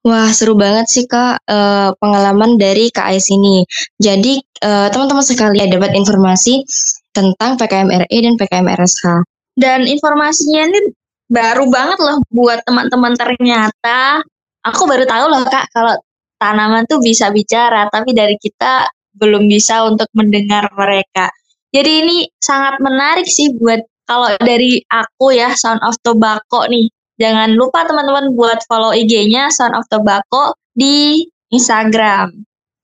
Wah, 0.00 0.32
seru 0.32 0.56
banget 0.56 0.88
sih 0.88 1.04
Kak 1.04 1.44
uh, 1.44 1.92
pengalaman 2.00 2.56
dari 2.56 2.88
KAIS 2.88 3.28
ini. 3.36 3.68
Jadi 4.00 4.40
uh, 4.64 4.88
teman-teman 4.88 5.20
sekalian 5.20 5.68
dapat 5.68 5.92
informasi 5.92 6.64
tentang 7.12 7.60
PKM 7.60 8.08
RE 8.08 8.18
dan 8.24 8.34
PKM 8.40 8.66
RSH. 8.80 9.04
Dan 9.60 9.84
informasinya 9.84 10.72
ini 10.72 10.80
baru 11.28 11.68
banget 11.68 12.00
loh 12.00 12.16
buat 12.32 12.64
teman-teman 12.64 13.12
ternyata. 13.12 14.24
Aku 14.64 14.88
baru 14.88 15.04
tahu 15.04 15.24
loh 15.28 15.44
Kak 15.44 15.68
kalau 15.68 16.00
tanaman 16.40 16.88
tuh 16.88 17.04
bisa 17.04 17.28
bicara, 17.28 17.84
tapi 17.92 18.16
dari 18.16 18.40
kita 18.40 18.88
belum 19.20 19.52
bisa 19.52 19.84
untuk 19.84 20.08
mendengar 20.16 20.72
mereka. 20.72 21.28
Jadi 21.70 21.90
ini 22.02 22.16
sangat 22.40 22.80
menarik 22.80 23.28
sih 23.28 23.52
buat 23.52 23.84
kalau 24.10 24.34
dari 24.42 24.82
aku 24.90 25.30
ya 25.30 25.54
Sound 25.54 25.78
of 25.86 25.94
Tobacco 26.02 26.66
nih. 26.66 26.90
Jangan 27.22 27.54
lupa 27.54 27.86
teman-teman 27.86 28.34
buat 28.34 28.58
follow 28.66 28.90
IG-nya 28.90 29.54
Sound 29.54 29.78
of 29.78 29.86
Tobacco 29.86 30.58
di 30.74 31.22
Instagram. 31.54 32.34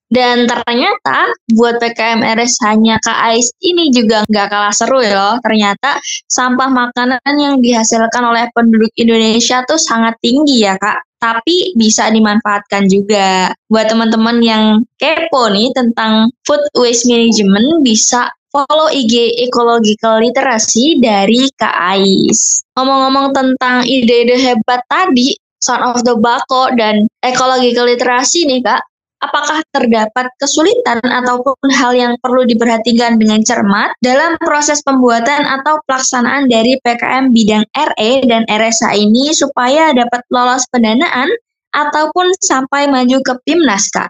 Dan 0.07 0.47
ternyata 0.47 1.35
buat 1.51 1.83
PKM 1.83 2.23
RS 2.23 2.63
hanya 2.63 2.95
KAIS 3.03 3.59
ini 3.59 3.91
juga 3.91 4.23
nggak 4.31 4.47
kalah 4.47 4.71
seru 4.71 5.03
ya. 5.03 5.35
Ternyata 5.43 5.99
sampah 6.31 6.71
makanan 6.71 7.19
yang 7.35 7.59
dihasilkan 7.59 8.23
oleh 8.23 8.47
penduduk 8.55 8.95
Indonesia 8.95 9.67
tuh 9.67 9.83
sangat 9.83 10.15
tinggi 10.23 10.63
ya 10.63 10.79
kak 10.79 11.03
tapi 11.17 11.75
bisa 11.75 12.13
dimanfaatkan 12.13 12.87
juga. 12.87 13.51
Buat 13.67 13.91
teman-teman 13.91 14.39
yang 14.45 14.65
kepo 15.01 15.51
nih 15.51 15.75
tentang 15.75 16.31
food 16.47 16.63
waste 16.77 17.09
management 17.11 17.83
bisa 17.83 18.31
follow 18.57 18.89
IG 18.89 19.37
Ecological 19.45 20.25
Literacy 20.25 20.97
dari 20.97 21.53
Kak 21.61 21.77
Ais. 21.77 22.65
Ngomong-ngomong 22.73 23.37
tentang 23.37 23.85
ide-ide 23.85 24.41
hebat 24.41 24.81
tadi, 24.89 25.37
Son 25.61 25.85
of 25.85 26.01
the 26.09 26.17
Bako 26.17 26.73
dan 26.81 27.05
Ecological 27.21 27.85
Literacy 27.85 28.49
nih 28.49 28.65
Kak, 28.65 28.81
apakah 29.21 29.61
terdapat 29.77 30.33
kesulitan 30.41 31.05
ataupun 31.05 31.69
hal 31.69 31.93
yang 31.93 32.17
perlu 32.25 32.49
diperhatikan 32.49 33.21
dengan 33.21 33.45
cermat 33.45 33.93
dalam 34.01 34.41
proses 34.41 34.81
pembuatan 34.85 35.45
atau 35.45 35.77
pelaksanaan 35.85 36.49
dari 36.49 36.81
PKM 36.81 37.33
bidang 37.37 37.65
RE 37.77 38.13
dan 38.25 38.49
RSA 38.49 38.97
ini 38.97 39.37
supaya 39.37 39.93
dapat 39.93 40.25
lolos 40.33 40.65
pendanaan 40.73 41.29
ataupun 41.77 42.33
sampai 42.41 42.89
maju 42.89 43.21
ke 43.21 43.37
PIMNAS, 43.45 43.93
Kak? 43.93 44.09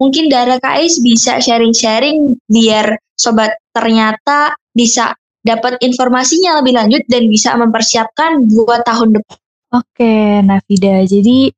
Mungkin 0.00 0.32
dari 0.32 0.58
KAIS 0.58 0.98
bisa 0.98 1.38
sharing-sharing 1.38 2.34
biar 2.50 2.98
sobat 3.14 3.54
ternyata 3.72 4.54
bisa 4.72 5.16
dapat 5.42 5.76
informasinya 5.82 6.62
lebih 6.62 6.78
lanjut 6.78 7.02
dan 7.10 7.26
bisa 7.26 7.52
mempersiapkan 7.58 8.46
buat 8.46 8.86
tahun 8.86 9.18
depan. 9.18 9.36
Oke, 9.72 10.44
Nafida. 10.44 11.02
Jadi 11.02 11.50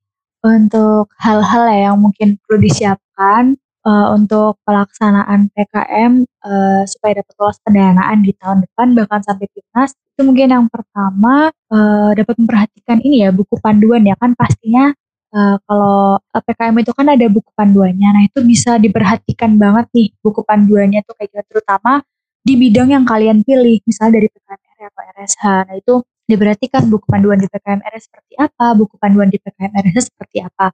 untuk 0.45 1.13
hal-hal 1.21 1.65
yang 1.73 1.97
mungkin 2.01 2.39
perlu 2.41 2.63
disiapkan 2.63 3.59
uh, 3.85 4.07
untuk 4.17 4.61
pelaksanaan 4.65 5.53
PKM 5.53 6.25
uh, 6.45 6.49
eh, 6.49 6.83
supaya 6.89 7.21
dapat 7.21 7.35
lolos 7.41 7.59
pendanaan 7.65 8.19
di 8.25 8.33
tahun 8.37 8.65
depan 8.65 8.93
bahkan 8.93 9.21
sampai 9.25 9.47
timnas 9.53 9.97
itu 9.97 10.21
mungkin 10.25 10.49
yang 10.53 10.67
pertama 10.69 11.49
uh, 11.73 12.11
dapat 12.13 12.35
memperhatikan 12.41 12.99
ini 13.05 13.25
ya 13.29 13.31
buku 13.33 13.57
panduan 13.61 14.05
ya 14.05 14.17
kan 14.21 14.37
pastinya 14.37 14.93
uh, 15.35 15.57
kalau 15.67 16.23
PKM 16.33 16.77
itu 16.81 16.93
kan 16.95 17.07
ada 17.11 17.27
buku 17.27 17.51
panduannya 17.59 18.09
nah 18.15 18.23
itu 18.25 18.41
bisa 18.47 18.79
diperhatikan 18.79 19.59
banget 19.59 19.91
nih 19.93 20.09
buku 20.23 20.41
panduannya 20.47 21.03
tuh 21.03 21.19
kayak 21.19 21.35
gitu 21.35 21.59
terutama 21.59 22.01
di 22.45 22.55
bidang 22.55 22.95
yang 22.95 23.05
kalian 23.05 23.43
pilih 23.43 23.83
misalnya 23.85 24.23
dari 24.23 24.29
PKM 24.31 24.89
atau 24.89 25.03
RSH 25.19 25.45
nah 25.67 25.77
itu 25.77 25.95
diperhatikan 26.25 26.89
buku 26.89 27.05
panduan 27.05 27.37
di 27.37 27.49
PKMR 27.49 27.95
seperti 28.01 28.35
apa, 28.41 28.73
buku 28.73 28.97
panduan 28.97 29.29
di 29.29 29.37
PKMR 29.37 29.85
seperti 30.01 30.41
apa. 30.41 30.73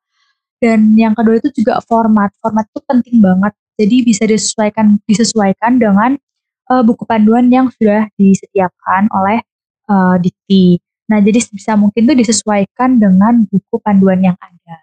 Dan 0.61 0.95
yang 0.95 1.17
kedua 1.17 1.40
itu 1.40 1.50
juga 1.57 1.81
format. 1.83 2.31
Format 2.38 2.69
itu 2.69 2.81
penting 2.85 3.17
banget. 3.19 3.52
Jadi 3.81 3.97
bisa 4.05 4.23
disesuaikan 4.29 5.00
disesuaikan 5.09 5.81
dengan 5.81 6.11
uh, 6.69 6.83
buku 6.85 7.09
panduan 7.09 7.49
yang 7.49 7.73
sudah 7.73 8.07
disediakan 8.14 9.09
oleh 9.11 9.40
uh, 9.88 10.21
Dikti. 10.21 10.79
Nah, 11.11 11.19
jadi 11.19 11.43
bisa 11.43 11.75
mungkin 11.75 12.07
tuh 12.07 12.14
disesuaikan 12.14 13.02
dengan 13.02 13.43
buku 13.50 13.83
panduan 13.83 14.23
yang 14.23 14.38
ada. 14.38 14.76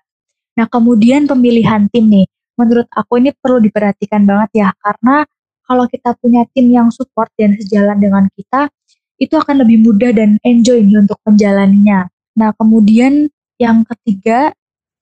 Nah, 0.60 0.68
kemudian 0.68 1.24
pemilihan 1.24 1.88
tim 1.88 2.12
nih. 2.12 2.28
Menurut 2.60 2.90
aku 2.92 3.24
ini 3.24 3.32
perlu 3.32 3.64
diperhatikan 3.64 4.28
banget 4.28 4.68
ya, 4.68 4.70
karena 4.76 5.24
kalau 5.64 5.88
kita 5.88 6.20
punya 6.20 6.44
tim 6.52 6.68
yang 6.68 6.92
support 6.92 7.32
dan 7.40 7.56
sejalan 7.56 7.96
dengan 7.96 8.28
kita, 8.36 8.68
itu 9.16 9.34
akan 9.40 9.64
lebih 9.64 9.88
mudah 9.88 10.12
dan 10.12 10.36
enjoy 10.44 10.84
nih 10.84 11.00
untuk 11.00 11.16
menjalaninya. 11.24 12.12
Nah, 12.36 12.52
kemudian 12.60 13.32
yang 13.56 13.88
ketiga 13.88 14.52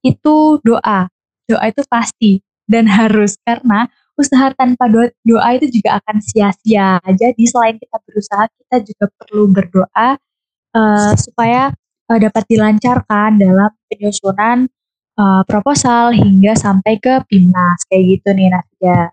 itu 0.05 0.61
doa. 0.61 1.09
Doa 1.49 1.63
itu 1.65 1.81
pasti 1.89 2.39
dan 2.69 2.85
harus 2.85 3.37
karena 3.41 3.89
usaha 4.15 4.53
tanpa 4.53 4.87
doa, 4.87 5.09
doa 5.25 5.49
itu 5.57 5.81
juga 5.81 5.97
akan 5.99 6.21
sia-sia. 6.21 7.01
Jadi 7.03 7.43
selain 7.49 7.75
kita 7.81 7.97
berusaha, 8.05 8.45
kita 8.45 8.75
juga 8.85 9.05
perlu 9.19 9.43
berdoa 9.51 10.21
uh, 10.75 11.15
supaya 11.15 11.71
uh, 12.11 12.19
dapat 12.19 12.43
dilancarkan 12.51 13.39
dalam 13.39 13.71
penyusunan 13.87 14.67
uh, 15.15 15.41
proposal 15.47 16.11
hingga 16.11 16.53
sampai 16.53 16.99
ke 16.99 17.23
PIMNAS 17.31 17.87
kayak 17.87 18.03
gitu 18.19 18.29
nih 18.35 18.51
Nadia. 18.51 19.09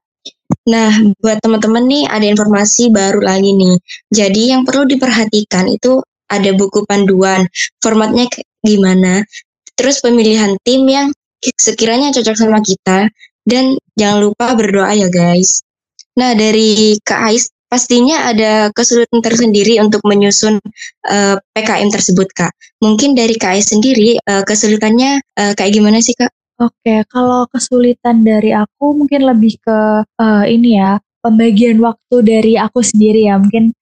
Nah, 0.68 0.92
buat 1.18 1.42
teman-teman 1.42 1.86
nih 1.88 2.04
ada 2.06 2.26
informasi 2.28 2.92
baru 2.92 3.18
lagi 3.24 3.56
nih. 3.56 3.76
Jadi 4.12 4.42
yang 4.54 4.62
perlu 4.62 4.86
diperhatikan 4.86 5.66
itu 5.66 6.04
ada 6.30 6.50
buku 6.54 6.86
panduan. 6.86 7.48
Formatnya 7.82 8.30
gimana, 8.62 9.26
terus 9.74 9.98
pemilihan 9.98 10.54
tim 10.62 10.86
yang 10.86 11.10
sekiranya 11.42 12.14
cocok 12.14 12.36
sama 12.38 12.62
kita, 12.62 13.10
dan 13.42 13.74
jangan 13.98 14.30
lupa 14.30 14.54
berdoa 14.54 14.94
ya 14.94 15.10
guys. 15.10 15.66
Nah 16.14 16.36
dari 16.38 16.94
Kak 17.02 17.20
Ais, 17.32 17.50
pastinya 17.72 18.28
ada 18.28 18.68
kesulitan 18.76 19.24
tersendiri 19.24 19.80
untuk 19.80 20.04
menyusun 20.04 20.60
uh, 21.08 21.08
eh, 21.08 21.36
PKM 21.56 21.88
tersebut 21.88 22.28
Kak. 22.36 22.52
Mungkin 22.84 23.16
dari 23.16 23.40
Ais 23.40 23.72
sendiri 23.72 24.20
uh, 24.28 24.44
kesulitannya 24.44 25.24
uh, 25.40 25.56
kayak 25.56 25.72
gimana 25.72 26.04
sih 26.04 26.12
Kak? 26.12 26.28
Oke, 26.60 27.00
kalau 27.08 27.48
kesulitan 27.48 28.20
dari 28.20 28.52
aku 28.52 28.92
mungkin 28.92 29.24
lebih 29.24 29.56
ke 29.64 30.04
uh, 30.04 30.44
ini 30.44 30.76
ya, 30.76 31.00
pembagian 31.24 31.80
waktu 31.80 32.20
dari 32.20 32.60
aku 32.60 32.84
sendiri 32.84 33.24
ya. 33.24 33.40
Mungkin 33.40 33.72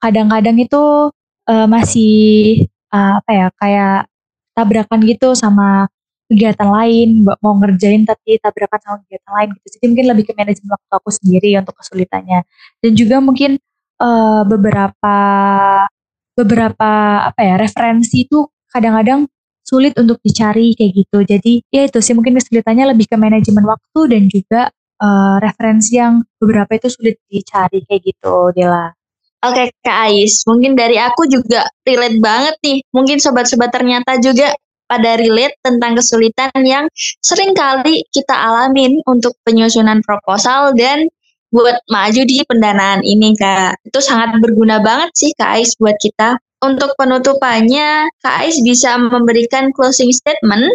kadang-kadang 0.00 0.56
itu 0.56 1.12
uh, 1.44 1.66
masih 1.68 2.64
uh, 2.96 3.20
apa 3.20 3.30
ya 3.30 3.46
kayak 3.60 3.98
tabrakan 4.56 5.00
gitu 5.04 5.36
sama 5.36 5.92
kegiatan 6.34 6.68
lain 6.68 7.22
mau 7.40 7.54
ngerjain 7.56 8.02
tapi 8.04 8.36
tabrakan 8.42 8.80
sama 8.82 8.96
kegiatan 9.06 9.32
lain 9.32 9.48
gitu. 9.56 9.66
Jadi 9.78 9.84
mungkin 9.88 10.06
lebih 10.10 10.24
ke 10.28 10.32
manajemen 10.34 10.70
waktu 10.74 10.92
aku 10.92 11.10
sendiri 11.14 11.48
untuk 11.56 11.74
kesulitannya. 11.78 12.40
Dan 12.82 12.92
juga 12.98 13.16
mungkin 13.22 13.56
uh, 14.02 14.42
beberapa 14.44 15.16
beberapa 16.34 16.90
apa 17.30 17.40
ya 17.40 17.54
referensi 17.54 18.26
itu 18.26 18.44
kadang-kadang 18.66 19.30
sulit 19.64 19.96
untuk 19.96 20.20
dicari 20.20 20.76
kayak 20.76 20.92
gitu. 20.92 21.18
Jadi 21.24 21.52
ya 21.72 21.88
itu 21.88 21.98
sih 22.02 22.12
mungkin 22.12 22.36
kesulitannya 22.36 22.92
lebih 22.92 23.08
ke 23.08 23.16
manajemen 23.16 23.64
waktu 23.64 24.00
dan 24.10 24.22
juga 24.28 24.62
uh, 25.00 25.36
referensi 25.40 25.96
yang 25.96 26.20
beberapa 26.36 26.76
itu 26.76 26.92
sulit 26.92 27.16
dicari 27.30 27.80
kayak 27.86 28.02
gitu 28.04 28.52
Dela. 28.52 28.92
Oke 29.44 29.76
Kak 29.84 30.08
Ais, 30.08 30.40
mungkin 30.48 30.72
dari 30.72 30.96
aku 30.96 31.28
juga 31.28 31.68
relate 31.84 32.16
banget 32.16 32.56
nih. 32.64 32.78
Mungkin 32.96 33.20
sobat-sobat 33.20 33.68
ternyata 33.76 34.16
juga 34.16 34.56
pada 34.86 35.16
relate 35.16 35.56
tentang 35.64 35.96
kesulitan 35.96 36.52
yang 36.62 36.86
sering 37.24 37.56
kali 37.56 38.04
kita 38.12 38.34
alamin 38.34 39.00
untuk 39.08 39.34
penyusunan 39.42 40.04
proposal 40.04 40.76
dan 40.76 41.08
buat 41.54 41.78
maju 41.86 42.22
di 42.26 42.42
pendanaan 42.42 43.06
ini 43.06 43.38
Kak. 43.38 43.78
Itu 43.86 44.02
sangat 44.02 44.42
berguna 44.42 44.82
banget 44.82 45.14
sih 45.14 45.30
Kak 45.38 45.54
Ais 45.54 45.78
buat 45.78 45.94
kita. 46.02 46.34
Untuk 46.66 46.98
penutupannya, 46.98 48.10
Kak 48.18 48.42
Ais 48.42 48.58
bisa 48.58 48.98
memberikan 48.98 49.70
closing 49.70 50.10
statement 50.10 50.74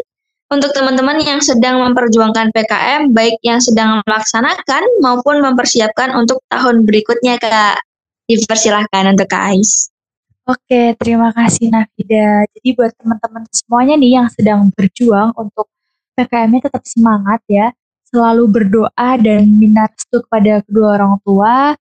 untuk 0.50 0.72
teman-teman 0.72 1.20
yang 1.22 1.44
sedang 1.44 1.84
memperjuangkan 1.84 2.56
PKM, 2.56 3.12
baik 3.12 3.38
yang 3.46 3.60
sedang 3.60 4.01
melaksanakan 4.08 4.82
maupun 5.04 5.44
mempersiapkan 5.44 6.16
untuk 6.16 6.39
tahun 6.48 6.88
berikutnya 6.88 7.38
Kak. 7.38 7.84
Dipersilahkan 8.32 9.04
untuk 9.13 9.28
Kak 9.28 9.51
Ais. 9.51 9.92
Oke, 10.50 10.98
terima 10.98 11.29
kasih 11.29 11.70
Nafida. 11.70 12.41
Jadi 12.50 12.74
buat 12.74 12.89
teman-teman 12.98 13.46
semuanya 13.53 13.94
nih 14.01 14.12
yang 14.18 14.27
sedang 14.34 14.74
berjuang 14.74 15.29
untuk 15.38 15.70
PKM-nya 16.18 16.65
tetap 16.65 16.82
semangat 16.89 17.38
ya. 17.46 17.70
Selalu 18.10 18.50
berdoa 18.50 19.10
dan 19.22 19.46
minta 19.46 19.86
restu 19.86 20.25
kepada 20.25 20.65
kedua 20.65 20.98
orang 20.98 21.22
tua. 21.22 21.77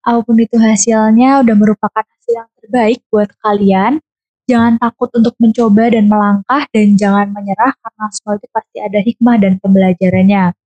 Apa 0.00 0.20
pun 0.24 0.40
itu 0.40 0.56
hasilnya 0.56 1.44
udah 1.44 1.54
merupakan 1.60 2.00
hasil 2.00 2.32
yang 2.32 2.48
terbaik 2.56 3.04
buat 3.12 3.28
kalian. 3.44 4.00
Jangan 4.48 4.80
takut 4.80 5.12
untuk 5.12 5.36
mencoba 5.36 5.84
dan 5.92 6.08
melangkah 6.08 6.64
dan 6.72 6.96
jangan 6.96 7.28
menyerah 7.36 7.76
karena 7.76 8.04
semua 8.16 8.40
itu 8.40 8.48
pasti 8.48 8.76
ada 8.80 8.98
hikmah 9.04 9.36
dan 9.36 9.52
pembelajarannya. 9.60 10.56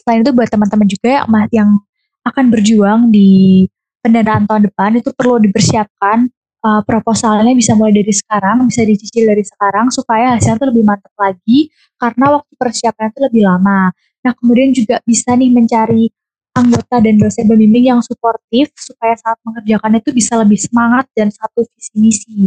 Selain 0.00 0.24
itu 0.24 0.32
buat 0.32 0.48
teman-teman 0.48 0.88
juga 0.88 1.08
yang, 1.12 1.28
yang 1.52 1.70
akan 2.24 2.44
berjuang 2.48 3.12
di 3.12 3.68
pendanaan 4.02 4.44
tahun 4.50 4.68
depan 4.68 4.98
itu 4.98 5.14
perlu 5.14 5.38
dipersiapkan 5.38 6.26
uh, 6.66 6.82
proposalnya 6.82 7.54
bisa 7.54 7.78
mulai 7.78 8.02
dari 8.02 8.14
sekarang, 8.14 8.66
bisa 8.66 8.82
dicicil 8.82 9.30
dari 9.30 9.46
sekarang 9.46 9.88
supaya 9.94 10.36
hasilnya 10.36 10.58
itu 10.58 10.66
lebih 10.68 10.84
mantap 10.86 11.14
lagi 11.18 11.70
karena 11.98 12.38
waktu 12.38 12.52
persiapan 12.58 13.06
itu 13.14 13.20
lebih 13.22 13.42
lama. 13.46 13.94
Nah, 14.22 14.32
kemudian 14.38 14.70
juga 14.70 15.02
bisa 15.02 15.34
nih 15.34 15.50
mencari 15.50 16.10
anggota 16.52 17.00
dan 17.00 17.16
dosen 17.16 17.48
pembimbing 17.48 17.90
yang 17.90 18.00
suportif 18.04 18.70
supaya 18.76 19.16
saat 19.16 19.40
mengerjakan 19.42 19.98
itu 19.98 20.10
bisa 20.12 20.36
lebih 20.36 20.60
semangat 20.60 21.08
dan 21.16 21.32
satu 21.32 21.64
visi 21.64 21.94
misi. 21.96 22.38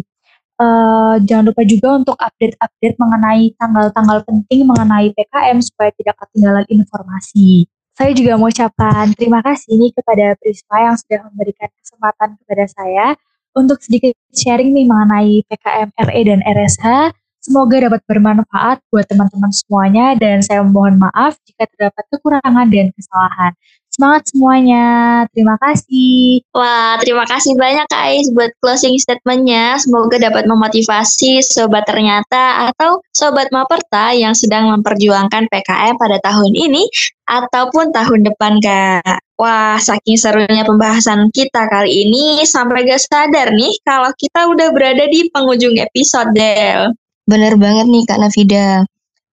Uh, 0.56 1.20
jangan 1.28 1.52
lupa 1.52 1.68
juga 1.68 2.00
untuk 2.00 2.16
update-update 2.16 2.96
mengenai 2.96 3.52
tanggal-tanggal 3.60 4.24
penting 4.24 4.64
mengenai 4.64 5.12
PKM 5.12 5.60
supaya 5.60 5.92
tidak 6.00 6.16
ketinggalan 6.16 6.64
informasi. 6.72 7.68
Saya 7.96 8.12
juga 8.12 8.36
mau 8.36 8.52
ucapkan 8.52 9.08
terima 9.16 9.40
kasih 9.40 9.72
nih 9.80 9.96
kepada 9.96 10.36
Prisma 10.36 10.84
yang 10.84 10.96
sudah 11.00 11.32
memberikan 11.32 11.72
kesempatan 11.80 12.36
kepada 12.44 12.66
saya 12.68 13.08
untuk 13.56 13.80
sedikit 13.80 14.12
sharing 14.36 14.76
nih 14.76 14.84
mengenai 14.84 15.40
PKM 15.48 15.96
RE 15.96 16.22
dan 16.28 16.44
RSH. 16.44 17.16
Semoga 17.40 17.88
dapat 17.88 18.04
bermanfaat 18.04 18.84
buat 18.92 19.08
teman-teman 19.08 19.48
semuanya 19.56 20.12
dan 20.20 20.44
saya 20.44 20.60
mohon 20.68 21.00
maaf 21.00 21.40
jika 21.48 21.72
terdapat 21.72 22.04
kekurangan 22.12 22.68
dan 22.68 22.92
kesalahan. 22.92 23.56
Semangat 23.96 24.28
semuanya. 24.28 24.86
Terima 25.32 25.56
kasih. 25.56 26.44
Wah, 26.52 27.00
terima 27.00 27.24
kasih 27.24 27.56
banyak 27.56 27.88
Kak 27.88 28.04
Ais 28.12 28.28
buat 28.36 28.52
closing 28.60 29.00
statementnya. 29.00 29.80
Semoga 29.80 30.20
dapat 30.20 30.44
memotivasi 30.52 31.40
sobat 31.40 31.88
ternyata 31.88 32.68
atau 32.68 33.00
sobat 33.16 33.48
Maperta 33.56 34.12
yang 34.12 34.36
sedang 34.36 34.68
memperjuangkan 34.68 35.48
PKM 35.48 35.96
pada 35.96 36.20
tahun 36.28 36.52
ini 36.52 36.84
ataupun 37.24 37.96
tahun 37.96 38.28
depan 38.28 38.60
Kak. 38.60 39.24
Wah, 39.40 39.80
saking 39.80 40.20
serunya 40.20 40.68
pembahasan 40.68 41.32
kita 41.32 41.64
kali 41.72 42.08
ini 42.08 42.44
sampai 42.44 42.84
gak 42.84 43.00
sadar 43.00 43.56
nih 43.56 43.80
kalau 43.88 44.12
kita 44.20 44.52
udah 44.52 44.76
berada 44.76 45.08
di 45.08 45.32
penghujung 45.32 45.80
episode, 45.80 46.36
Del. 46.36 46.92
Bener 47.24 47.56
banget 47.56 47.88
nih 47.88 48.04
Kak 48.04 48.20
Navida. 48.20 48.84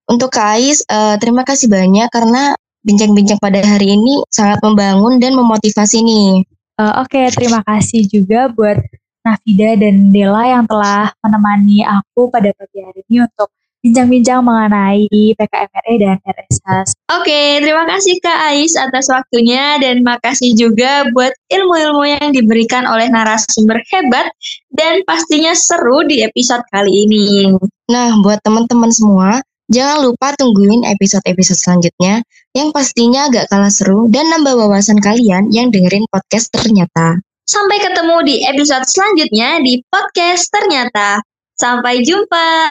Untuk 0.07 0.31
Kak 0.31 0.55
Ais, 0.55 0.87
uh, 0.87 1.19
terima 1.19 1.43
kasih 1.43 1.67
banyak 1.67 2.07
karena 2.15 2.55
bincang-bincang 2.83 3.39
pada 3.39 3.63
hari 3.63 3.95
ini 3.95 4.23
sangat 4.31 4.59
membangun 4.63 5.19
dan 5.23 5.35
memotivasi 5.35 6.03
nih. 6.03 6.47
Uh, 6.79 7.03
Oke, 7.03 7.19
okay, 7.19 7.27
terima 7.31 7.63
kasih 7.67 8.07
juga 8.11 8.51
buat 8.51 8.79
Nafida 9.23 9.79
dan 9.79 10.11
Dela 10.11 10.43
yang 10.43 10.65
telah 10.67 11.15
menemani 11.23 11.87
aku 11.87 12.27
pada 12.27 12.51
pagi 12.59 12.83
hari 12.83 13.07
ini 13.07 13.23
untuk 13.23 13.55
bincang-bincang 13.83 14.47
mengenai 14.47 15.11
PKMRE 15.11 15.95
dan 15.99 16.17
RSH. 16.23 16.95
Oke, 17.19 17.59
terima 17.59 17.83
kasih 17.91 18.15
Kak 18.23 18.39
Ais 18.55 18.79
atas 18.79 19.11
waktunya 19.11 19.79
dan 19.83 20.07
makasih 20.07 20.55
juga 20.55 21.03
buat 21.11 21.35
ilmu-ilmu 21.51 22.03
yang 22.07 22.31
diberikan 22.31 22.87
oleh 22.87 23.11
narasumber 23.11 23.83
hebat 23.91 24.31
dan 24.71 25.03
pastinya 25.03 25.51
seru 25.55 26.07
di 26.07 26.23
episode 26.23 26.63
kali 26.71 27.11
ini. 27.11 27.51
Nah, 27.91 28.15
buat 28.23 28.39
teman-teman 28.47 28.95
semua, 28.95 29.43
Jangan 29.73 30.05
lupa 30.05 30.37
tungguin 30.37 30.85
episode-episode 30.85 31.57
selanjutnya 31.57 32.21
yang 32.53 32.77
pastinya 32.77 33.33
agak 33.33 33.49
kalah 33.49 33.73
seru 33.73 34.05
dan 34.13 34.29
nambah 34.29 34.53
wawasan 34.53 35.01
kalian 35.01 35.49
yang 35.49 35.73
dengerin 35.73 36.05
podcast 36.13 36.53
ternyata. 36.53 37.17
Sampai 37.49 37.81
ketemu 37.81 38.21
di 38.21 38.45
episode 38.45 38.85
selanjutnya 38.85 39.65
di 39.65 39.81
podcast 39.89 40.53
ternyata. 40.53 41.25
Sampai 41.57 42.05
jumpa. 42.05 42.69